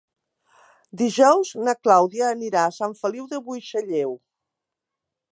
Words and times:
Dijous 1.01 1.51
na 1.67 1.75
Clàudia 1.87 2.25
anirà 2.35 2.63
a 2.69 2.73
Sant 2.77 2.95
Feliu 3.01 3.27
de 3.35 3.41
Buixalleu. 3.49 4.15